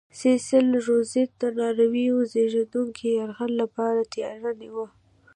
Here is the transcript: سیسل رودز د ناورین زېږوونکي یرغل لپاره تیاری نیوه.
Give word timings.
سیسل 0.19 0.67
رودز 0.85 1.13
د 1.41 1.41
ناورین 1.57 2.15
زېږوونکي 2.31 3.07
یرغل 3.19 3.51
لپاره 3.61 4.09
تیاری 4.13 4.51
نیوه. 4.61 4.87